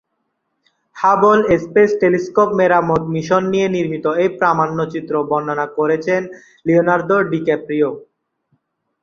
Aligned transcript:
Hubble 0.97 1.39
space 1.63 1.89
telescope 2.01 2.49
মেরামত 2.59 3.03
mission 3.13 3.43
নিয়ে 3.53 3.67
নির্মিত 3.75 4.05
এই 4.23 4.29
প্রামাণ্যচিত্র 4.39 5.13
বর্ণনা 5.29 5.65
করেছেন 5.77 6.21
লিওনার্দো 6.65 7.17
ডিক্যাপ্রিও। 7.31 7.89